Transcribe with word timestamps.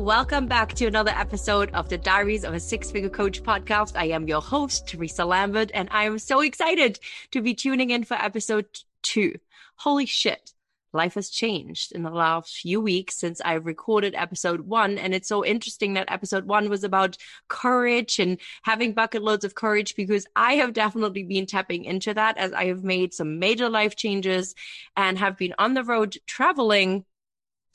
Welcome 0.00 0.46
back 0.46 0.72
to 0.76 0.86
another 0.86 1.10
episode 1.10 1.70
of 1.74 1.90
the 1.90 1.98
Diaries 1.98 2.44
of 2.44 2.54
a 2.54 2.58
Six 2.58 2.90
Figure 2.90 3.10
Coach 3.10 3.42
podcast. 3.42 3.96
I 3.96 4.06
am 4.06 4.26
your 4.26 4.40
host, 4.40 4.88
Theresa 4.88 5.26
Lambert, 5.26 5.70
and 5.74 5.90
I 5.92 6.04
am 6.04 6.18
so 6.18 6.40
excited 6.40 6.98
to 7.32 7.42
be 7.42 7.52
tuning 7.52 7.90
in 7.90 8.04
for 8.04 8.14
episode 8.14 8.64
two. 9.02 9.34
Holy 9.76 10.06
shit 10.06 10.54
life 10.94 11.14
has 11.14 11.28
changed 11.28 11.92
in 11.92 12.02
the 12.02 12.10
last 12.10 12.56
few 12.56 12.80
weeks 12.80 13.16
since 13.16 13.42
I 13.44 13.52
recorded 13.52 14.14
episode 14.14 14.62
one. 14.62 14.96
And 14.96 15.14
it's 15.14 15.28
so 15.28 15.44
interesting 15.44 15.92
that 15.94 16.10
episode 16.10 16.46
one 16.46 16.70
was 16.70 16.82
about 16.82 17.18
courage 17.48 18.18
and 18.18 18.38
having 18.62 18.94
bucket 18.94 19.22
loads 19.22 19.44
of 19.44 19.54
courage 19.54 19.96
because 19.96 20.26
I 20.34 20.54
have 20.54 20.72
definitely 20.72 21.24
been 21.24 21.44
tapping 21.44 21.84
into 21.84 22.14
that 22.14 22.38
as 22.38 22.54
I 22.54 22.64
have 22.66 22.82
made 22.82 23.12
some 23.12 23.38
major 23.38 23.68
life 23.68 23.96
changes 23.96 24.54
and 24.96 25.18
have 25.18 25.36
been 25.36 25.54
on 25.58 25.74
the 25.74 25.84
road 25.84 26.16
traveling 26.26 27.04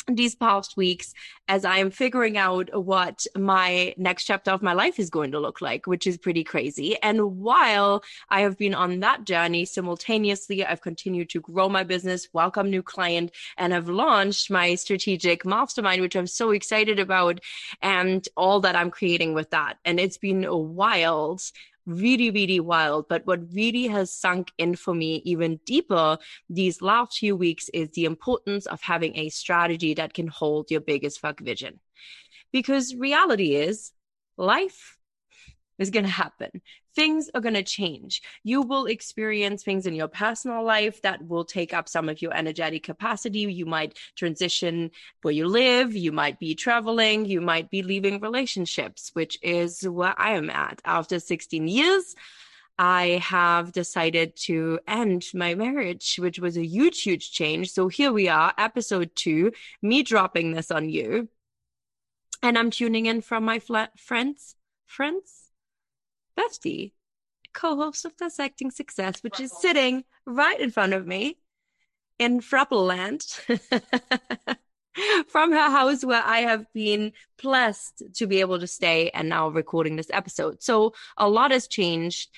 these 0.07 0.35
past 0.35 0.77
weeks 0.77 1.13
as 1.47 1.65
I 1.65 1.77
am 1.77 1.89
figuring 1.89 2.37
out 2.37 2.69
what 2.73 3.25
my 3.35 3.93
next 3.97 4.25
chapter 4.25 4.51
of 4.51 4.61
my 4.61 4.73
life 4.73 4.99
is 4.99 5.09
going 5.09 5.31
to 5.31 5.39
look 5.39 5.61
like, 5.61 5.87
which 5.87 6.05
is 6.05 6.17
pretty 6.17 6.43
crazy. 6.43 6.95
And 7.01 7.37
while 7.37 8.03
I 8.29 8.41
have 8.41 8.57
been 8.57 8.75
on 8.75 8.99
that 8.99 9.25
journey 9.25 9.65
simultaneously, 9.65 10.65
I've 10.65 10.81
continued 10.81 11.29
to 11.31 11.41
grow 11.41 11.69
my 11.69 11.83
business, 11.83 12.27
welcome 12.33 12.69
new 12.69 12.83
client, 12.83 13.31
and 13.57 13.73
have 13.73 13.89
launched 13.89 14.51
my 14.51 14.75
strategic 14.75 15.45
mastermind, 15.45 16.01
which 16.01 16.15
I'm 16.15 16.27
so 16.27 16.51
excited 16.51 16.99
about 16.99 17.39
and 17.81 18.27
all 18.37 18.59
that 18.61 18.75
I'm 18.75 18.91
creating 18.91 19.33
with 19.33 19.49
that. 19.51 19.77
And 19.85 19.99
it's 19.99 20.17
been 20.17 20.45
wild 20.49 21.41
really, 21.85 22.31
really 22.31 22.59
wild. 22.59 23.07
But 23.07 23.25
what 23.25 23.53
really 23.53 23.87
has 23.87 24.11
sunk 24.11 24.51
in 24.57 24.75
for 24.75 24.93
me 24.93 25.21
even 25.25 25.59
deeper 25.65 26.17
these 26.49 26.81
last 26.81 27.17
few 27.17 27.35
weeks 27.35 27.69
is 27.69 27.89
the 27.91 28.05
importance 28.05 28.65
of 28.65 28.81
having 28.81 29.15
a 29.17 29.29
strategy 29.29 29.93
that 29.95 30.13
can 30.13 30.27
hold 30.27 30.71
your 30.71 30.81
biggest 30.81 31.19
fuck 31.19 31.39
vision. 31.39 31.79
Because 32.51 32.95
reality 32.95 33.55
is 33.55 33.91
life 34.37 34.97
is 35.77 35.89
going 35.89 36.05
to 36.05 36.11
happen. 36.11 36.61
Things 36.95 37.29
are 37.33 37.41
going 37.41 37.55
to 37.55 37.63
change. 37.63 38.21
You 38.43 38.61
will 38.61 38.85
experience 38.85 39.63
things 39.63 39.85
in 39.85 39.93
your 39.93 40.07
personal 40.07 40.63
life 40.63 41.01
that 41.01 41.27
will 41.27 41.45
take 41.45 41.73
up 41.73 41.89
some 41.89 42.07
of 42.09 42.21
your 42.21 42.33
energetic 42.33 42.83
capacity. 42.83 43.39
You 43.39 43.65
might 43.65 43.97
transition 44.15 44.91
where 45.21 45.33
you 45.33 45.47
live. 45.47 45.95
You 45.95 46.11
might 46.11 46.39
be 46.39 46.55
traveling. 46.55 47.25
You 47.25 47.41
might 47.41 47.69
be 47.69 47.83
leaving 47.83 48.19
relationships, 48.19 49.11
which 49.13 49.37
is 49.41 49.87
where 49.87 50.19
I 50.19 50.31
am 50.31 50.49
at 50.49 50.81
after 50.85 51.19
16 51.19 51.67
years. 51.67 52.15
I 52.77 53.21
have 53.23 53.71
decided 53.71 54.35
to 54.37 54.79
end 54.85 55.25
my 55.33 55.55
marriage, 55.55 56.17
which 56.17 56.39
was 56.39 56.57
a 56.57 56.65
huge, 56.65 57.01
huge 57.01 57.31
change. 57.31 57.71
So 57.71 57.87
here 57.87 58.11
we 58.11 58.27
are, 58.27 58.53
episode 58.57 59.15
two, 59.15 59.53
me 59.81 60.03
dropping 60.03 60.51
this 60.51 60.71
on 60.71 60.89
you. 60.89 61.29
And 62.43 62.57
I'm 62.57 62.69
tuning 62.71 63.05
in 63.05 63.21
from 63.21 63.45
my 63.45 63.59
friends, 63.59 64.55
friends, 64.85 65.44
bestie, 66.37 66.93
co-host 67.53 68.05
of 68.05 68.15
Dissecting 68.17 68.71
Success, 68.71 69.21
which 69.21 69.39
is 69.39 69.51
sitting 69.59 70.03
right 70.25 70.59
in 70.59 70.71
front 70.71 70.93
of 70.93 71.07
me 71.07 71.37
in 72.19 72.39
Frappeland 72.39 73.23
from 75.27 75.51
her 75.51 75.69
house 75.69 76.03
where 76.03 76.23
I 76.23 76.39
have 76.39 76.65
been 76.73 77.13
blessed 77.41 78.03
to 78.15 78.27
be 78.27 78.39
able 78.39 78.59
to 78.59 78.67
stay 78.67 79.09
and 79.09 79.29
now 79.29 79.49
recording 79.49 79.95
this 79.95 80.11
episode. 80.11 80.61
So 80.63 80.93
a 81.17 81.29
lot 81.29 81.51
has 81.51 81.67
changed, 81.67 82.29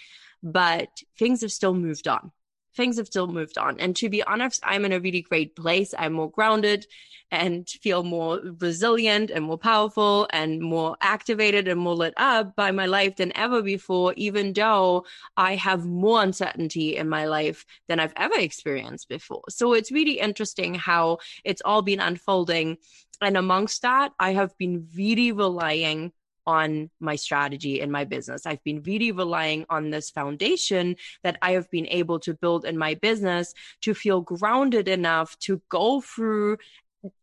but 0.41 0.89
things 1.17 1.41
have 1.41 1.51
still 1.51 1.73
moved 1.73 2.07
on 2.07 2.31
things 2.77 2.97
have 2.97 3.07
still 3.07 3.27
moved 3.27 3.57
on. 3.57 3.79
And 3.79 3.95
to 3.97 4.09
be 4.09 4.23
honest, 4.23 4.61
I'm 4.63 4.85
in 4.85 4.93
a 4.93 4.99
really 4.99 5.21
great 5.21 5.55
place. 5.55 5.93
I'm 5.97 6.13
more 6.13 6.31
grounded 6.31 6.85
and 7.29 7.67
feel 7.67 8.03
more 8.03 8.39
resilient 8.59 9.31
and 9.31 9.43
more 9.43 9.57
powerful 9.57 10.27
and 10.31 10.61
more 10.61 10.95
activated 11.01 11.67
and 11.67 11.79
more 11.79 11.95
lit 11.95 12.13
up 12.15 12.55
by 12.55 12.71
my 12.71 12.85
life 12.85 13.17
than 13.17 13.35
ever 13.35 13.61
before, 13.61 14.13
even 14.15 14.53
though 14.53 15.05
I 15.35 15.55
have 15.55 15.85
more 15.85 16.23
uncertainty 16.23 16.95
in 16.95 17.09
my 17.09 17.25
life 17.25 17.65
than 17.89 17.99
I've 17.99 18.13
ever 18.15 18.39
experienced 18.39 19.09
before. 19.09 19.43
So 19.49 19.73
it's 19.73 19.91
really 19.91 20.19
interesting 20.19 20.75
how 20.75 21.17
it's 21.43 21.61
all 21.65 21.81
been 21.81 21.99
unfolding. 21.99 22.77
And 23.19 23.35
amongst 23.35 23.81
that, 23.81 24.13
I 24.19 24.33
have 24.33 24.57
been 24.57 24.87
really 24.95 25.31
relying 25.31 26.13
on 26.47 26.89
my 26.99 27.15
strategy 27.15 27.81
in 27.81 27.91
my 27.91 28.05
business. 28.05 28.45
I've 28.45 28.63
been 28.63 28.81
really 28.83 29.11
relying 29.11 29.65
on 29.69 29.91
this 29.91 30.09
foundation 30.09 30.95
that 31.23 31.37
I 31.41 31.51
have 31.51 31.69
been 31.69 31.87
able 31.87 32.19
to 32.21 32.33
build 32.33 32.65
in 32.65 32.77
my 32.77 32.95
business 32.95 33.53
to 33.81 33.93
feel 33.93 34.21
grounded 34.21 34.87
enough 34.87 35.37
to 35.39 35.61
go 35.69 36.01
through 36.01 36.57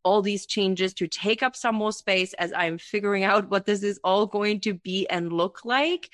all 0.05 0.23
these 0.23 0.47
changes 0.47 0.95
to 0.95 1.09
take 1.09 1.43
up 1.43 1.57
some 1.57 1.75
more 1.75 1.93
space 1.93 2.33
as 2.34 2.53
I'm 2.53 2.79
figuring 2.79 3.25
out 3.25 3.51
what 3.51 3.67
this 3.67 3.83
is 3.83 3.99
all 4.05 4.27
going 4.27 4.61
to 4.61 4.75
be 4.75 5.07
and 5.09 5.33
look 5.33 5.65
like. 5.65 6.11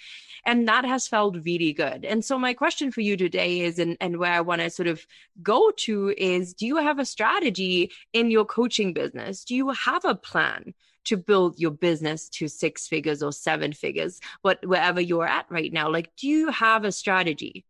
And 0.46 0.66
that 0.68 0.84
has 0.84 1.06
felt 1.06 1.36
really 1.44 1.72
good. 1.72 2.04
And 2.04 2.24
so 2.24 2.38
my 2.38 2.54
question 2.54 2.90
for 2.90 3.02
you 3.02 3.16
today 3.16 3.60
is, 3.60 3.78
and, 3.78 3.96
and 4.00 4.18
where 4.18 4.32
I 4.32 4.40
want 4.40 4.62
to 4.62 4.70
sort 4.70 4.88
of 4.88 5.06
go 5.42 5.70
to 5.78 6.14
is, 6.16 6.54
do 6.54 6.66
you 6.66 6.76
have 6.76 6.98
a 6.98 7.04
strategy 7.04 7.90
in 8.12 8.30
your 8.30 8.44
coaching 8.44 8.92
business? 8.92 9.44
Do 9.44 9.54
you 9.54 9.68
have 9.70 10.04
a 10.04 10.14
plan? 10.14 10.74
To 11.04 11.16
build 11.16 11.58
your 11.58 11.70
business 11.70 12.28
to 12.28 12.48
six 12.48 12.86
figures 12.86 13.22
or 13.22 13.32
seven 13.32 13.72
figures, 13.72 14.20
what 14.42 14.64
wherever 14.66 15.00
you're 15.00 15.26
at 15.26 15.46
right 15.50 15.72
now? 15.72 15.90
Like, 15.90 16.14
do 16.16 16.28
you 16.28 16.50
have 16.50 16.84
a 16.84 16.92
strategy? 16.92 17.64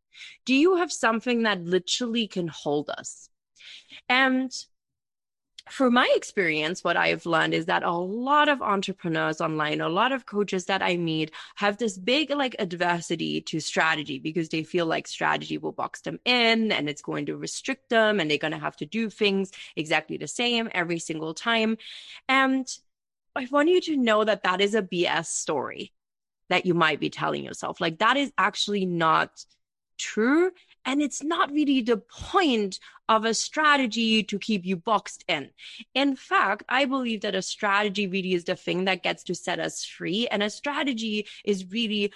Do 0.45 0.55
you 0.55 0.77
have 0.77 0.93
something 0.93 1.45
that 1.45 1.63
literally 1.63 2.27
can 2.27 2.49
hold 2.49 2.91
us? 2.91 3.29
And 4.09 4.53
for 5.71 5.91
my 5.91 6.11
experience, 6.17 6.83
what 6.83 6.97
I've 6.97 7.27
learned 7.27 7.55
is 7.55 7.67
that 7.67 7.85
a 7.85 7.93
lot 7.93 8.49
of 8.49 8.61
entrepreneurs 8.61 9.41
online, 9.41 9.81
a 9.81 9.89
lot 9.89 10.11
of 10.11 10.27
coaches 10.27 10.65
that 10.67 10.83
I 10.83 10.97
meet 10.97 11.31
have 11.57 11.79
this 11.79 11.97
big 11.97 12.31
like 12.31 12.57
adversity 12.59 13.41
to 13.43 13.61
strategy 13.61 14.19
because 14.19 14.49
they 14.49 14.65
feel 14.65 14.87
like 14.87 15.07
strategy 15.07 15.59
will 15.59 15.73
box 15.73 16.01
them 16.01 16.19
in 16.25 16.73
and 16.73 16.89
it's 16.89 17.03
going 17.03 17.27
to 17.27 17.37
restrict 17.37 17.89
them 17.89 18.19
and 18.19 18.29
they're 18.31 18.39
going 18.39 18.53
to 18.53 18.59
have 18.59 18.77
to 18.77 18.87
do 18.87 19.11
things 19.11 19.53
exactly 19.77 20.17
the 20.17 20.27
same 20.27 20.69
every 20.75 20.99
single 20.99 21.35
time. 21.35 21.77
And 22.29 22.67
I 23.37 23.47
want 23.51 23.69
you 23.69 23.81
to 23.83 23.97
know 23.97 24.25
that 24.25 24.43
that 24.43 24.61
is 24.61 24.75
a 24.75 24.83
BS 24.83 25.27
story 25.27 25.93
that 26.49 26.67
you 26.67 26.75
might 26.75 27.01
be 27.01 27.11
telling 27.11 27.45
yourself. 27.45 27.81
Like 27.81 27.99
that 27.99 28.17
is 28.17 28.33
actually 28.37 28.85
not 28.85 29.45
true. 29.99 30.51
And 30.85 31.01
it's 31.03 31.23
not 31.23 31.53
really 31.53 31.83
the 31.83 31.99
point 31.99 32.81
of 33.09 33.25
a 33.25 33.35
strategy 33.35 34.23
to 34.25 34.39
keep 34.39 34.65
you 34.65 34.77
boxed 34.77 35.25
in. 35.29 35.51
In 35.95 36.17
fact, 36.17 36.65
I 36.69 36.87
believe 36.87 37.21
that 37.21 37.35
a 37.35 37.43
strategy 37.43 38.07
really 38.07 38.35
is 38.35 38.45
the 38.45 38.57
thing 38.57 38.87
that 38.87 39.03
gets 39.03 39.23
to 39.25 39.35
set 39.35 39.61
us 39.61 39.85
free. 39.85 40.27
And 40.29 40.43
a 40.43 40.51
strategy 40.51 41.27
is 41.45 41.71
really 41.71 42.13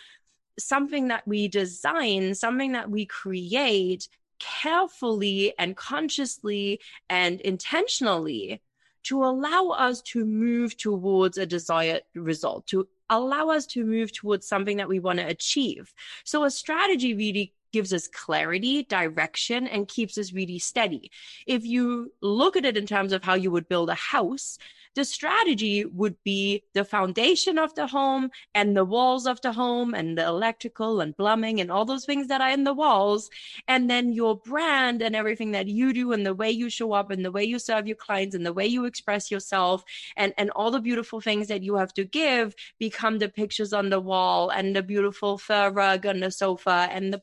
something 0.58 1.08
that 1.08 1.26
we 1.26 1.48
design, 1.48 2.34
something 2.34 2.72
that 2.72 2.90
we 2.90 3.06
create 3.06 4.08
carefully 4.38 5.52
and 5.58 5.76
consciously 5.76 6.80
and 7.08 7.40
intentionally 7.42 8.60
to 9.04 9.24
allow 9.24 9.68
us 9.68 10.02
to 10.02 10.24
move 10.24 10.76
towards 10.76 11.38
a 11.38 11.46
desired 11.46 12.02
result, 12.14 12.66
to 12.68 12.88
allow 13.10 13.50
us 13.50 13.66
to 13.66 13.84
move 13.84 14.12
towards 14.12 14.46
something 14.46 14.76
that 14.78 14.88
we 14.88 14.98
want 14.98 15.18
to 15.18 15.26
achieve. 15.26 15.92
So 16.24 16.44
a 16.44 16.50
strategy 16.50 17.14
really 17.14 17.52
gives 17.74 17.92
us 17.92 18.06
clarity, 18.06 18.84
direction, 18.84 19.66
and 19.66 19.88
keeps 19.88 20.16
us 20.16 20.32
really 20.32 20.60
steady. 20.60 21.10
If 21.44 21.66
you 21.66 22.12
look 22.22 22.56
at 22.56 22.64
it 22.64 22.76
in 22.76 22.86
terms 22.86 23.12
of 23.12 23.24
how 23.24 23.34
you 23.34 23.50
would 23.50 23.68
build 23.68 23.90
a 23.90 23.94
house, 23.94 24.58
the 24.94 25.04
strategy 25.04 25.84
would 25.84 26.16
be 26.24 26.62
the 26.72 26.84
foundation 26.84 27.58
of 27.58 27.74
the 27.74 27.86
home 27.86 28.30
and 28.54 28.76
the 28.76 28.84
walls 28.84 29.26
of 29.26 29.40
the 29.40 29.52
home 29.52 29.92
and 29.92 30.16
the 30.16 30.24
electrical 30.24 31.00
and 31.00 31.16
plumbing 31.16 31.60
and 31.60 31.70
all 31.70 31.84
those 31.84 32.04
things 32.04 32.28
that 32.28 32.40
are 32.40 32.50
in 32.50 32.64
the 32.64 32.72
walls. 32.72 33.28
And 33.66 33.90
then 33.90 34.12
your 34.12 34.36
brand 34.36 35.02
and 35.02 35.16
everything 35.16 35.50
that 35.52 35.66
you 35.66 35.92
do 35.92 36.12
and 36.12 36.24
the 36.24 36.34
way 36.34 36.50
you 36.50 36.70
show 36.70 36.92
up 36.92 37.10
and 37.10 37.24
the 37.24 37.32
way 37.32 37.44
you 37.44 37.58
serve 37.58 37.86
your 37.86 37.96
clients 37.96 38.34
and 38.34 38.46
the 38.46 38.52
way 38.52 38.66
you 38.66 38.84
express 38.84 39.30
yourself 39.30 39.84
and, 40.16 40.32
and 40.38 40.50
all 40.50 40.70
the 40.70 40.80
beautiful 40.80 41.20
things 41.20 41.48
that 41.48 41.62
you 41.62 41.74
have 41.74 41.92
to 41.94 42.04
give 42.04 42.54
become 42.78 43.18
the 43.18 43.28
pictures 43.28 43.72
on 43.72 43.90
the 43.90 44.00
wall 44.00 44.50
and 44.50 44.76
the 44.76 44.82
beautiful 44.82 45.38
fur 45.38 45.70
rug 45.70 46.06
on 46.06 46.20
the 46.20 46.30
sofa 46.30 46.88
and 46.90 47.12
the 47.12 47.18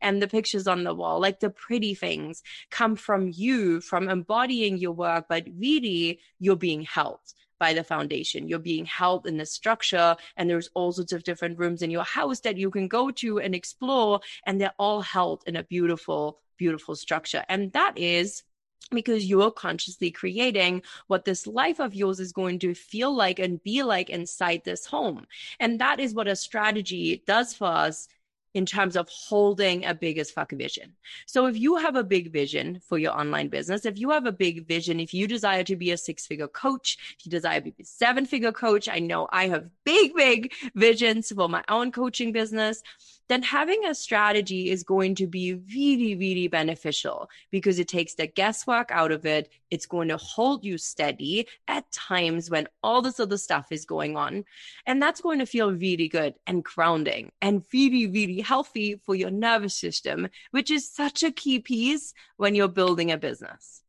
and 0.00 0.22
the 0.22 0.28
pictures 0.28 0.66
on 0.66 0.84
the 0.84 0.94
wall. 0.94 1.20
Like 1.20 1.40
the 1.40 1.50
pretty 1.50 1.94
things 1.94 2.42
come 2.70 2.96
from 2.96 3.30
you, 3.34 3.80
from 3.80 4.08
embodying 4.08 4.78
your 4.78 4.92
work, 4.92 5.26
but 5.28 5.46
really 5.56 6.20
you're 6.38 6.56
being 6.56 6.82
helped 6.82 7.34
by 7.58 7.72
the 7.72 7.84
foundation. 7.84 8.48
You're 8.48 8.58
being 8.58 8.86
held 8.86 9.26
in 9.26 9.36
the 9.36 9.46
structure, 9.46 10.16
and 10.36 10.48
there's 10.48 10.70
all 10.74 10.92
sorts 10.92 11.12
of 11.12 11.24
different 11.24 11.58
rooms 11.58 11.82
in 11.82 11.90
your 11.90 12.04
house 12.04 12.40
that 12.40 12.56
you 12.56 12.70
can 12.70 12.88
go 12.88 13.10
to 13.10 13.40
and 13.40 13.54
explore, 13.54 14.20
and 14.46 14.60
they're 14.60 14.74
all 14.78 15.00
held 15.00 15.42
in 15.46 15.56
a 15.56 15.64
beautiful, 15.64 16.38
beautiful 16.56 16.94
structure. 16.94 17.44
And 17.48 17.72
that 17.72 17.98
is 17.98 18.44
because 18.90 19.26
you're 19.26 19.50
consciously 19.50 20.10
creating 20.10 20.82
what 21.08 21.24
this 21.24 21.46
life 21.46 21.78
of 21.78 21.94
yours 21.94 22.20
is 22.20 22.32
going 22.32 22.58
to 22.60 22.74
feel 22.74 23.14
like 23.14 23.38
and 23.38 23.62
be 23.62 23.82
like 23.82 24.08
inside 24.08 24.62
this 24.64 24.86
home. 24.86 25.26
And 25.60 25.80
that 25.80 26.00
is 26.00 26.14
what 26.14 26.28
a 26.28 26.36
strategy 26.36 27.22
does 27.26 27.54
for 27.54 27.66
us 27.66 28.08
in 28.54 28.66
terms 28.66 28.96
of 28.96 29.08
holding 29.08 29.84
a 29.84 29.94
big 29.94 30.18
as 30.18 30.30
fuck 30.30 30.52
vision. 30.52 30.94
So 31.26 31.46
if 31.46 31.58
you 31.58 31.76
have 31.76 31.96
a 31.96 32.04
big 32.04 32.32
vision 32.32 32.80
for 32.82 32.98
your 32.98 33.18
online 33.18 33.48
business, 33.48 33.84
if 33.84 33.98
you 33.98 34.10
have 34.10 34.26
a 34.26 34.32
big 34.32 34.66
vision, 34.66 35.00
if 35.00 35.12
you 35.12 35.26
desire 35.26 35.64
to 35.64 35.76
be 35.76 35.90
a 35.90 35.96
six 35.96 36.26
figure 36.26 36.48
coach, 36.48 36.98
if 37.18 37.26
you 37.26 37.30
desire 37.30 37.60
to 37.60 37.70
be 37.70 37.82
a 37.82 37.84
seven 37.84 38.26
figure 38.26 38.52
coach, 38.52 38.88
I 38.88 38.98
know 38.98 39.28
I 39.30 39.48
have 39.48 39.68
big, 39.84 40.14
big 40.14 40.52
visions 40.74 41.30
for 41.30 41.48
my 41.48 41.62
own 41.68 41.92
coaching 41.92 42.32
business 42.32 42.82
then 43.28 43.42
having 43.42 43.84
a 43.84 43.94
strategy 43.94 44.70
is 44.70 44.82
going 44.82 45.14
to 45.16 45.26
be 45.26 45.54
really, 45.54 46.14
really 46.14 46.48
beneficial 46.48 47.28
because 47.50 47.78
it 47.78 47.88
takes 47.88 48.14
the 48.14 48.26
guesswork 48.26 48.90
out 48.90 49.12
of 49.12 49.26
it. 49.26 49.50
It's 49.70 49.86
going 49.86 50.08
to 50.08 50.16
hold 50.16 50.64
you 50.64 50.78
steady 50.78 51.46
at 51.68 51.90
times 51.92 52.50
when 52.50 52.68
all 52.82 53.02
this 53.02 53.20
other 53.20 53.36
stuff 53.36 53.70
is 53.70 53.84
going 53.84 54.16
on. 54.16 54.44
And 54.86 55.00
that's 55.00 55.20
going 55.20 55.38
to 55.40 55.46
feel 55.46 55.72
really 55.72 56.08
good 56.08 56.34
and 56.46 56.64
grounding 56.64 57.30
and 57.42 57.62
really, 57.72 58.06
really 58.06 58.40
healthy 58.40 58.96
for 58.96 59.14
your 59.14 59.30
nervous 59.30 59.74
system, 59.74 60.28
which 60.50 60.70
is 60.70 60.90
such 60.90 61.22
a 61.22 61.30
key 61.30 61.60
piece 61.60 62.14
when 62.36 62.54
you're 62.54 62.68
building 62.68 63.12
a 63.12 63.18
business. 63.18 63.82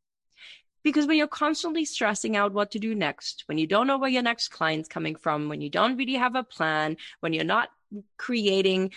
Because 0.82 1.06
when 1.06 1.18
you're 1.18 1.26
constantly 1.26 1.84
stressing 1.84 2.36
out 2.36 2.54
what 2.54 2.70
to 2.70 2.78
do 2.78 2.94
next, 2.94 3.44
when 3.46 3.58
you 3.58 3.66
don't 3.66 3.86
know 3.86 3.98
where 3.98 4.08
your 4.08 4.22
next 4.22 4.48
client's 4.48 4.88
coming 4.88 5.14
from, 5.14 5.48
when 5.48 5.60
you 5.60 5.68
don't 5.68 5.96
really 5.98 6.14
have 6.14 6.34
a 6.34 6.42
plan, 6.42 6.96
when 7.20 7.34
you're 7.34 7.44
not 7.44 7.68
creating 8.16 8.92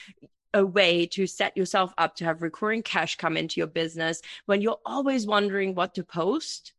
a 0.54 0.66
way 0.66 1.06
to 1.08 1.28
set 1.28 1.56
yourself 1.58 1.94
up 1.98 2.16
to 2.16 2.26
have 2.26 2.42
recurring 2.42 2.84
cash 2.84 3.18
come 3.18 3.38
into 3.38 3.60
your 3.60 3.68
business 3.68 4.22
when 4.46 4.62
you're 4.62 4.80
always 4.86 5.26
wondering 5.26 5.76
what 5.76 5.96
to 5.96 6.04
post, 6.04 6.74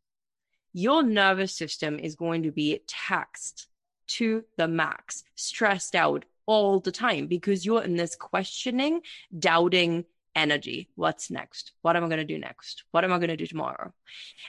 your 0.72 1.02
nervous 1.02 1.56
system 1.56 1.98
is 1.98 2.14
going 2.14 2.42
to 2.44 2.52
be 2.52 2.80
taxed 2.86 3.68
to 4.06 4.44
the 4.56 4.68
max, 4.68 5.24
stressed 5.34 5.94
out 5.94 6.24
all 6.46 6.80
the 6.80 6.92
time 6.92 7.26
because 7.26 7.64
you're 7.64 7.82
in 7.82 7.96
this 7.96 8.16
questioning, 8.16 9.00
doubting 9.38 10.04
energy. 10.34 10.88
What's 10.94 11.30
next? 11.30 11.72
What 11.82 11.96
am 11.96 12.04
I 12.04 12.08
going 12.08 12.18
to 12.18 12.24
do 12.24 12.38
next? 12.38 12.84
What 12.90 13.04
am 13.04 13.12
I 13.12 13.18
going 13.18 13.28
to 13.28 13.36
do 13.36 13.46
tomorrow? 13.46 13.92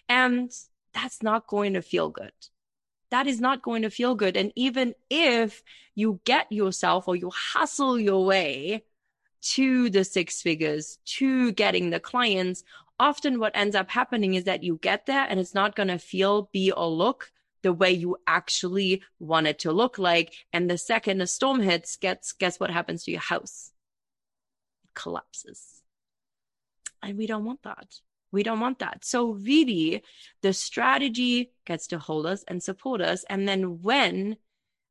And 0.10 0.52
that's 0.94 1.24
not 1.24 1.48
going 1.48 1.74
to 1.74 1.82
feel 1.82 2.10
good 2.10 2.32
that 3.12 3.28
is 3.28 3.40
not 3.40 3.62
going 3.62 3.84
to 3.84 3.90
feel 3.90 4.16
good. 4.16 4.36
And 4.36 4.52
even 4.56 4.94
if 5.10 5.64
you 5.94 6.20
get 6.26 6.52
yourself 6.52 7.08
or 7.08 7.16
you 7.16 7.30
hustle 7.30 8.00
your 8.00 8.26
way 8.26 8.84
to 9.46 9.90
the 9.90 10.04
six 10.04 10.42
figures, 10.42 10.98
to 11.06 11.52
getting 11.52 11.90
the 11.90 12.00
clients, 12.00 12.64
often 13.00 13.40
what 13.40 13.56
ends 13.56 13.76
up 13.76 13.90
happening 13.90 14.34
is 14.34 14.46
that 14.46 14.64
you 14.64 14.80
get 14.82 15.06
there 15.06 15.26
and 15.30 15.40
it's 15.40 15.54
not 15.54 15.76
going 15.76 15.90
to 15.90 16.00
feel, 16.00 16.50
be, 16.52 16.72
or 16.72 16.88
look 16.88 17.32
the 17.62 17.74
way 17.74 17.92
you 17.92 18.18
actually 18.28 19.04
want 19.20 19.48
it 19.48 19.60
to 19.60 19.72
look 19.72 19.98
like. 19.98 20.34
And 20.52 20.70
the 20.70 20.78
second 20.78 21.22
a 21.22 21.28
storm 21.28 21.62
hits, 21.62 21.96
gets, 21.98 22.32
guess 22.34 22.60
what 22.60 22.72
happens 22.72 23.04
to 23.04 23.12
your 23.12 23.22
house? 23.22 23.72
It 24.84 24.92
collapses. 24.94 25.82
And 27.04 27.18
we 27.18 27.28
don't 27.28 27.46
want 27.46 27.64
that. 27.64 28.00
We 28.32 28.44
don't 28.44 28.60
want 28.60 28.80
that. 28.80 29.06
So, 29.06 29.32
really, 29.32 30.04
the 30.42 30.54
strategy 30.54 31.52
gets 31.66 31.88
to 31.88 32.00
hold 32.00 32.26
us 32.26 32.44
and 32.48 32.62
support 32.62 33.00
us. 33.00 33.24
And 33.30 33.48
then 33.48 33.82
when 33.82 34.38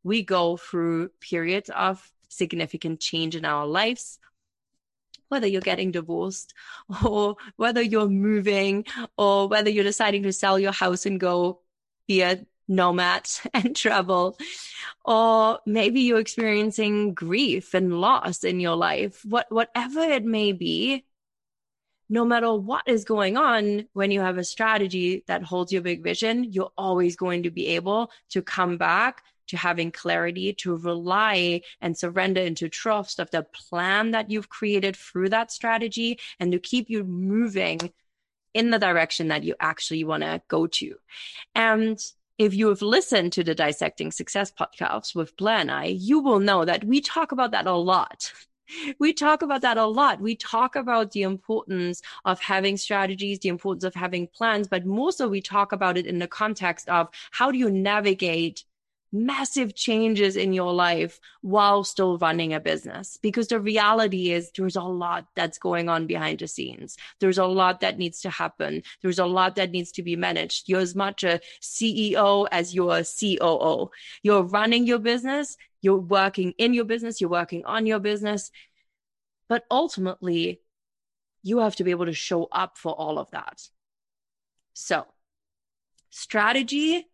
we 0.02 0.22
go 0.22 0.56
through 0.56 1.10
periods 1.20 1.70
of 1.70 2.10
significant 2.28 3.00
change 3.00 3.36
in 3.36 3.44
our 3.44 3.66
lives, 3.66 4.18
whether 5.34 5.48
you're 5.48 5.60
getting 5.60 5.90
divorced 5.90 6.54
or 7.04 7.34
whether 7.56 7.82
you're 7.82 8.08
moving 8.08 8.84
or 9.18 9.48
whether 9.48 9.68
you're 9.68 9.84
deciding 9.84 10.22
to 10.22 10.32
sell 10.32 10.58
your 10.58 10.72
house 10.72 11.06
and 11.06 11.18
go 11.18 11.60
be 12.06 12.22
a 12.22 12.46
nomad 12.68 13.28
and 13.54 13.74
travel. 13.74 14.38
Or 15.04 15.58
maybe 15.66 16.02
you're 16.02 16.20
experiencing 16.20 17.14
grief 17.14 17.74
and 17.74 18.00
loss 18.00 18.44
in 18.44 18.60
your 18.60 18.76
life. 18.76 19.24
What 19.24 19.50
whatever 19.50 20.00
it 20.00 20.24
may 20.24 20.52
be 20.52 21.04
no 22.10 22.24
matter 22.24 22.54
what 22.54 22.82
is 22.86 23.04
going 23.04 23.36
on 23.36 23.88
when 23.94 24.10
you 24.10 24.20
have 24.20 24.38
a 24.38 24.44
strategy 24.44 25.24
that 25.26 25.42
holds 25.42 25.72
your 25.72 25.80
big 25.80 26.02
vision 26.02 26.44
you're 26.44 26.70
always 26.76 27.16
going 27.16 27.44
to 27.44 27.50
be 27.50 27.68
able 27.68 28.10
to 28.28 28.42
come 28.42 28.76
back 28.76 29.22
to 29.48 29.56
having 29.56 29.90
clarity, 29.90 30.52
to 30.54 30.76
rely 30.76 31.60
and 31.80 31.96
surrender 31.96 32.40
into 32.40 32.68
trust 32.68 33.18
of 33.18 33.30
the 33.30 33.42
plan 33.42 34.12
that 34.12 34.30
you've 34.30 34.48
created 34.48 34.96
through 34.96 35.30
that 35.30 35.52
strategy 35.52 36.18
and 36.40 36.52
to 36.52 36.58
keep 36.58 36.90
you 36.90 37.04
moving 37.04 37.92
in 38.54 38.70
the 38.70 38.78
direction 38.78 39.28
that 39.28 39.44
you 39.44 39.54
actually 39.60 40.04
want 40.04 40.22
to 40.22 40.40
go 40.48 40.66
to. 40.66 40.94
And 41.54 41.98
if 42.38 42.54
you 42.54 42.68
have 42.68 42.82
listened 42.82 43.32
to 43.32 43.44
the 43.44 43.54
Dissecting 43.54 44.10
Success 44.10 44.50
podcast 44.52 45.14
with 45.14 45.36
Blair 45.36 45.58
and 45.58 45.70
I, 45.70 45.84
you 45.86 46.20
will 46.20 46.40
know 46.40 46.64
that 46.64 46.84
we 46.84 47.00
talk 47.00 47.32
about 47.32 47.52
that 47.52 47.66
a 47.66 47.74
lot. 47.74 48.32
We 48.98 49.12
talk 49.12 49.42
about 49.42 49.60
that 49.60 49.76
a 49.76 49.84
lot. 49.84 50.22
We 50.22 50.36
talk 50.36 50.74
about 50.74 51.10
the 51.10 51.20
importance 51.20 52.00
of 52.24 52.40
having 52.40 52.78
strategies, 52.78 53.38
the 53.38 53.50
importance 53.50 53.84
of 53.84 53.94
having 53.94 54.26
plans, 54.26 54.68
but 54.68 54.86
more 54.86 55.12
so 55.12 55.28
we 55.28 55.42
talk 55.42 55.72
about 55.72 55.98
it 55.98 56.06
in 56.06 56.18
the 56.18 56.26
context 56.26 56.88
of 56.88 57.10
how 57.30 57.50
do 57.50 57.58
you 57.58 57.70
navigate 57.70 58.64
massive 59.14 59.74
changes 59.76 60.36
in 60.36 60.52
your 60.52 60.74
life 60.74 61.20
while 61.40 61.84
still 61.84 62.18
running 62.18 62.52
a 62.52 62.60
business. 62.60 63.16
Because 63.22 63.48
the 63.48 63.60
reality 63.60 64.32
is 64.32 64.50
there's 64.50 64.76
a 64.76 64.82
lot 64.82 65.28
that's 65.36 65.56
going 65.56 65.88
on 65.88 66.06
behind 66.06 66.40
the 66.40 66.48
scenes. 66.48 66.96
There's 67.20 67.38
a 67.38 67.46
lot 67.46 67.80
that 67.80 67.96
needs 67.96 68.20
to 68.22 68.30
happen. 68.30 68.82
There's 69.00 69.20
a 69.20 69.26
lot 69.26 69.54
that 69.56 69.70
needs 69.70 69.92
to 69.92 70.02
be 70.02 70.16
managed. 70.16 70.68
You're 70.68 70.80
as 70.80 70.96
much 70.96 71.22
a 71.22 71.40
CEO 71.62 72.46
as 72.50 72.74
you're 72.74 72.98
a 72.98 73.04
COO. 73.04 73.90
You're 74.22 74.42
running 74.42 74.86
your 74.86 74.98
business. 74.98 75.56
You're 75.80 75.96
working 75.96 76.52
in 76.58 76.74
your 76.74 76.84
business. 76.84 77.20
You're 77.20 77.30
working 77.30 77.64
on 77.64 77.86
your 77.86 78.00
business. 78.00 78.50
But 79.48 79.64
ultimately, 79.70 80.60
you 81.42 81.58
have 81.58 81.76
to 81.76 81.84
be 81.84 81.92
able 81.92 82.06
to 82.06 82.12
show 82.12 82.48
up 82.50 82.76
for 82.76 82.92
all 82.92 83.18
of 83.18 83.30
that. 83.30 83.68
So, 84.72 85.06
strategy 86.10 87.06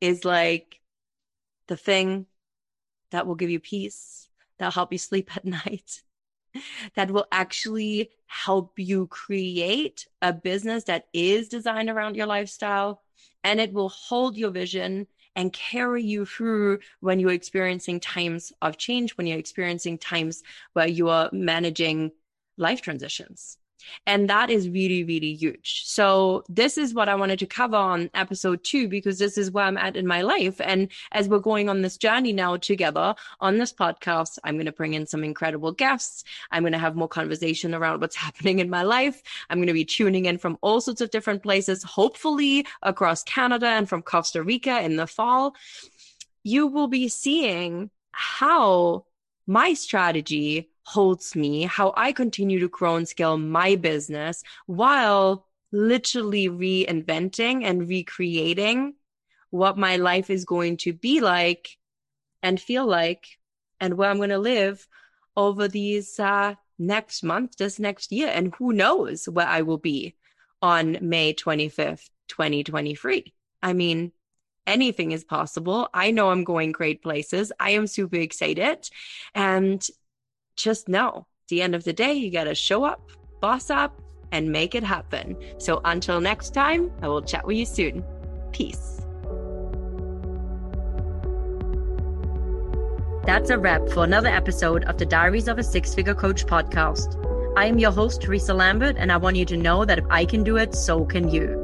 is 0.00 0.24
like 0.24 0.80
the 1.68 1.76
thing 1.76 2.26
that 3.10 3.26
will 3.26 3.34
give 3.34 3.50
you 3.50 3.60
peace, 3.60 4.28
that'll 4.58 4.72
help 4.72 4.92
you 4.92 4.98
sleep 4.98 5.30
at 5.36 5.44
night, 5.44 6.02
that 6.94 7.10
will 7.10 7.26
actually 7.30 8.10
help 8.26 8.78
you 8.78 9.06
create 9.06 10.06
a 10.22 10.32
business 10.32 10.84
that 10.84 11.06
is 11.12 11.48
designed 11.48 11.90
around 11.90 12.16
your 12.16 12.26
lifestyle 12.26 13.02
and 13.44 13.60
it 13.60 13.72
will 13.72 13.88
hold 13.88 14.36
your 14.36 14.50
vision 14.50 15.06
and 15.36 15.52
carry 15.52 16.02
you 16.02 16.24
through 16.24 16.78
when 17.00 17.20
you're 17.20 17.30
experiencing 17.30 18.00
times 18.00 18.52
of 18.62 18.78
change, 18.78 19.16
when 19.16 19.26
you're 19.26 19.38
experiencing 19.38 19.98
times 19.98 20.42
where 20.72 20.88
you 20.88 21.10
are 21.10 21.28
managing 21.32 22.10
life 22.56 22.80
transitions. 22.80 23.58
And 24.06 24.28
that 24.30 24.50
is 24.50 24.68
really, 24.68 25.04
really 25.04 25.34
huge. 25.34 25.84
So 25.86 26.44
this 26.48 26.78
is 26.78 26.94
what 26.94 27.08
I 27.08 27.14
wanted 27.14 27.38
to 27.40 27.46
cover 27.46 27.76
on 27.76 28.10
episode 28.14 28.62
two, 28.64 28.88
because 28.88 29.18
this 29.18 29.38
is 29.38 29.50
where 29.50 29.64
I'm 29.64 29.76
at 29.76 29.96
in 29.96 30.06
my 30.06 30.22
life. 30.22 30.60
And 30.60 30.88
as 31.12 31.28
we're 31.28 31.38
going 31.38 31.68
on 31.68 31.82
this 31.82 31.96
journey 31.96 32.32
now 32.32 32.56
together 32.56 33.14
on 33.40 33.58
this 33.58 33.72
podcast, 33.72 34.38
I'm 34.44 34.56
going 34.56 34.66
to 34.66 34.72
bring 34.72 34.94
in 34.94 35.06
some 35.06 35.24
incredible 35.24 35.72
guests. 35.72 36.24
I'm 36.50 36.62
going 36.62 36.72
to 36.72 36.78
have 36.78 36.96
more 36.96 37.08
conversation 37.08 37.74
around 37.74 38.00
what's 38.00 38.16
happening 38.26 38.58
in 38.58 38.70
my 38.70 38.82
life. 38.82 39.22
I'm 39.50 39.58
going 39.58 39.66
to 39.68 39.72
be 39.72 39.84
tuning 39.84 40.26
in 40.26 40.38
from 40.38 40.58
all 40.60 40.80
sorts 40.80 41.00
of 41.00 41.10
different 41.10 41.42
places, 41.42 41.82
hopefully 41.82 42.66
across 42.82 43.22
Canada 43.22 43.66
and 43.66 43.88
from 43.88 44.02
Costa 44.02 44.42
Rica 44.42 44.80
in 44.82 44.96
the 44.96 45.06
fall. 45.06 45.54
You 46.42 46.66
will 46.66 46.88
be 46.88 47.08
seeing 47.08 47.90
how 48.12 49.04
my 49.46 49.74
strategy 49.74 50.70
holds 50.86 51.34
me, 51.34 51.62
how 51.64 51.92
I 51.96 52.12
continue 52.12 52.60
to 52.60 52.68
grow 52.68 52.94
and 52.94 53.08
scale 53.08 53.36
my 53.36 53.74
business 53.74 54.44
while 54.66 55.46
literally 55.72 56.48
reinventing 56.48 57.64
and 57.64 57.88
recreating 57.88 58.94
what 59.50 59.76
my 59.76 59.96
life 59.96 60.30
is 60.30 60.44
going 60.44 60.76
to 60.76 60.92
be 60.92 61.20
like 61.20 61.76
and 62.40 62.60
feel 62.60 62.86
like 62.86 63.26
and 63.80 63.94
where 63.94 64.08
I'm 64.08 64.18
going 64.18 64.30
to 64.30 64.38
live 64.38 64.86
over 65.36 65.66
these 65.66 66.20
uh, 66.20 66.54
next 66.78 67.24
month, 67.24 67.56
this 67.56 67.80
next 67.80 68.12
year. 68.12 68.28
And 68.28 68.54
who 68.54 68.72
knows 68.72 69.28
where 69.28 69.46
I 69.46 69.62
will 69.62 69.78
be 69.78 70.14
on 70.62 70.98
May 71.00 71.34
25th, 71.34 72.08
2023. 72.28 73.34
I 73.60 73.72
mean, 73.72 74.12
anything 74.68 75.10
is 75.10 75.24
possible. 75.24 75.88
I 75.92 76.12
know 76.12 76.30
I'm 76.30 76.44
going 76.44 76.70
great 76.70 77.02
places. 77.02 77.50
I 77.58 77.70
am 77.70 77.88
super 77.88 78.16
excited. 78.16 78.88
And 79.34 79.84
just 80.56 80.88
know, 80.88 81.26
at 81.44 81.48
the 81.48 81.62
end 81.62 81.74
of 81.74 81.84
the 81.84 81.92
day, 81.92 82.14
you 82.14 82.30
got 82.30 82.44
to 82.44 82.54
show 82.54 82.84
up, 82.84 83.10
boss 83.40 83.70
up, 83.70 84.00
and 84.32 84.50
make 84.50 84.74
it 84.74 84.82
happen. 84.82 85.36
So 85.58 85.80
until 85.84 86.20
next 86.20 86.54
time, 86.54 86.90
I 87.02 87.08
will 87.08 87.22
chat 87.22 87.46
with 87.46 87.56
you 87.56 87.66
soon. 87.66 88.04
Peace. 88.52 89.00
That's 93.24 93.50
a 93.50 93.58
wrap 93.58 93.88
for 93.88 94.04
another 94.04 94.28
episode 94.28 94.84
of 94.84 94.98
the 94.98 95.06
Diaries 95.06 95.48
of 95.48 95.58
a 95.58 95.64
Six 95.64 95.94
Figure 95.94 96.14
Coach 96.14 96.46
podcast. 96.46 97.22
I 97.56 97.66
am 97.66 97.78
your 97.78 97.90
host, 97.90 98.22
Theresa 98.22 98.54
Lambert, 98.54 98.96
and 98.98 99.10
I 99.10 99.16
want 99.16 99.36
you 99.36 99.44
to 99.46 99.56
know 99.56 99.84
that 99.84 99.98
if 99.98 100.04
I 100.10 100.24
can 100.24 100.44
do 100.44 100.56
it, 100.56 100.74
so 100.74 101.04
can 101.04 101.28
you. 101.28 101.62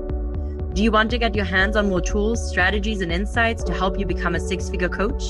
Do 0.72 0.82
you 0.82 0.90
want 0.90 1.10
to 1.10 1.18
get 1.18 1.34
your 1.34 1.44
hands 1.44 1.76
on 1.76 1.88
more 1.88 2.00
tools, 2.00 2.48
strategies, 2.48 3.00
and 3.00 3.12
insights 3.12 3.62
to 3.64 3.74
help 3.74 3.98
you 3.98 4.06
become 4.06 4.34
a 4.34 4.40
six 4.40 4.70
figure 4.70 4.88
coach? 4.88 5.22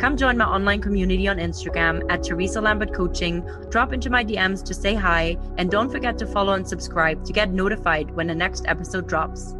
Come 0.00 0.16
join 0.16 0.38
my 0.38 0.46
online 0.46 0.80
community 0.80 1.28
on 1.28 1.36
Instagram 1.36 2.10
at 2.10 2.22
Theresa 2.22 2.58
Lambert 2.58 2.94
Coaching. 2.94 3.46
Drop 3.68 3.92
into 3.92 4.08
my 4.08 4.24
DMs 4.24 4.64
to 4.64 4.72
say 4.72 4.94
hi, 4.94 5.36
and 5.58 5.70
don't 5.70 5.90
forget 5.90 6.16
to 6.16 6.26
follow 6.26 6.54
and 6.54 6.66
subscribe 6.66 7.22
to 7.26 7.34
get 7.34 7.50
notified 7.50 8.10
when 8.12 8.26
the 8.26 8.34
next 8.34 8.64
episode 8.66 9.06
drops. 9.06 9.54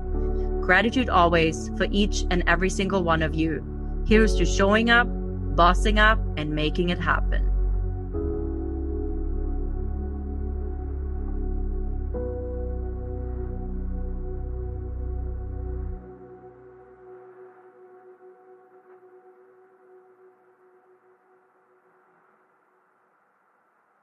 Gratitude 0.62 1.10
always 1.10 1.68
for 1.76 1.88
each 1.90 2.24
and 2.30 2.42
every 2.46 2.70
single 2.70 3.02
one 3.02 3.22
of 3.22 3.34
you. 3.34 3.62
Here's 4.06 4.34
to 4.36 4.46
showing 4.46 4.88
up, 4.88 5.08
bossing 5.56 5.98
up, 5.98 6.18
and 6.38 6.54
making 6.54 6.88
it 6.88 6.98
happen. 6.98 7.49